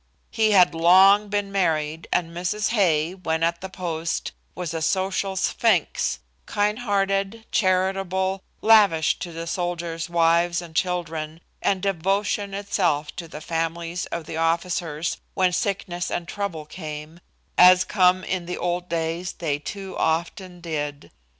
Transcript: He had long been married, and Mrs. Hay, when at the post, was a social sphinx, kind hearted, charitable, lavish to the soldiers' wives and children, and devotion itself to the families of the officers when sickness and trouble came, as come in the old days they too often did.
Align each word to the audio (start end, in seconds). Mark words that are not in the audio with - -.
He 0.31 0.49
had 0.49 0.73
long 0.73 1.27
been 1.29 1.51
married, 1.51 2.07
and 2.11 2.31
Mrs. 2.31 2.69
Hay, 2.69 3.13
when 3.13 3.43
at 3.43 3.61
the 3.61 3.69
post, 3.69 4.31
was 4.55 4.73
a 4.73 4.81
social 4.81 5.35
sphinx, 5.35 6.17
kind 6.47 6.79
hearted, 6.79 7.45
charitable, 7.51 8.41
lavish 8.63 9.19
to 9.19 9.31
the 9.31 9.45
soldiers' 9.45 10.09
wives 10.09 10.59
and 10.59 10.75
children, 10.75 11.39
and 11.61 11.83
devotion 11.83 12.55
itself 12.55 13.15
to 13.17 13.27
the 13.27 13.41
families 13.41 14.07
of 14.07 14.25
the 14.25 14.37
officers 14.37 15.17
when 15.35 15.51
sickness 15.53 16.09
and 16.09 16.27
trouble 16.27 16.65
came, 16.65 17.19
as 17.55 17.83
come 17.83 18.23
in 18.23 18.47
the 18.47 18.57
old 18.57 18.89
days 18.89 19.33
they 19.33 19.59
too 19.59 19.95
often 19.99 20.61
did. 20.61 21.11